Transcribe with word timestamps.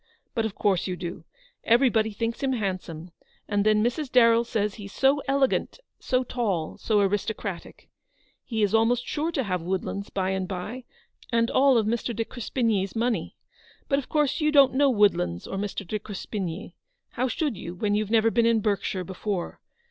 "But 0.33 0.45
of 0.47 0.55
course 0.55 0.87
you 0.87 0.95
do; 0.95 1.25
everybody 1.63 2.09
thinks 2.09 2.41
him 2.41 2.53
handsome; 2.53 3.11
and 3.47 3.63
then 3.63 3.83
Mrs. 3.83 4.11
Darrell 4.11 4.43
says 4.43 4.73
he's 4.73 4.91
so 4.93 5.21
elegant, 5.27 5.79
so 5.99 6.23
tall, 6.23 6.79
so 6.79 7.01
aristocratic. 7.01 7.87
He 8.43 8.63
is 8.63 8.73
almost 8.73 9.05
sure 9.05 9.31
to 9.31 9.43
have 9.43 9.61
Woodlands 9.61 10.09
by 10.09 10.31
and 10.31 10.47
by, 10.47 10.85
and 11.31 11.51
all 11.51 11.75
Mr. 11.83 12.15
de 12.15 12.25
Crespigny's 12.25 12.95
money. 12.95 13.35
But 13.87 13.99
of 13.99 14.09
course 14.09 14.41
you 14.41 14.51
don't 14.51 14.73
know 14.73 14.89
'Woodlands 14.89 15.45
or 15.45 15.57
Mr. 15.59 15.85
de 15.87 15.99
Crespigny. 15.99 16.73
How 17.09 17.27
should 17.27 17.55
you, 17.55 17.75
when 17.75 17.93
you've 17.93 18.09
never 18.09 18.31
been 18.31 18.47
in 18.47 18.59
Berkshire 18.59 19.03
before 19.03 19.59